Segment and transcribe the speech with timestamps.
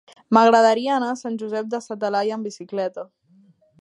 [0.35, 3.05] M'agradaria anar a Sant Josep de sa Talaia amb bicicleta.